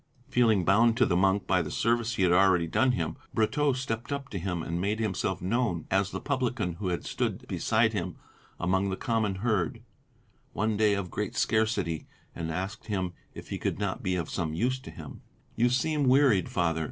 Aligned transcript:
Feeling 0.29 0.65
bound 0.65 0.97
to 0.97 1.05
the 1.05 1.15
monk 1.15 1.45
by 1.45 1.61
the 1.61 1.69
service 1.69 2.15
he 2.15 2.23
had 2.23 2.31
already 2.31 2.65
done 2.65 2.93
him, 2.93 3.17
Brotteaux 3.35 3.73
stepped 3.73 4.11
up 4.11 4.29
to 4.29 4.39
him 4.39 4.63
and 4.63 4.81
made 4.81 4.99
himself 4.99 5.43
known 5.43 5.85
as 5.91 6.09
the 6.09 6.19
publican 6.19 6.73
who 6.81 6.87
had 6.87 7.05
stood 7.05 7.47
beside 7.47 7.93
him 7.93 8.17
among 8.59 8.89
the 8.89 8.95
common 8.97 9.35
herd, 9.45 9.83
one 10.53 10.75
day 10.75 10.95
of 10.95 11.11
great 11.11 11.35
scarcity, 11.35 12.07
and 12.33 12.49
asked 12.49 12.87
him 12.87 13.13
if 13.35 13.49
he 13.49 13.59
could 13.59 13.77
not 13.77 14.01
be 14.01 14.15
of 14.15 14.27
some 14.27 14.55
use 14.55 14.79
to 14.79 14.89
him. 14.89 15.21
"You 15.55 15.69
seem 15.69 16.05
wearied, 16.07 16.49
Father. 16.49 16.79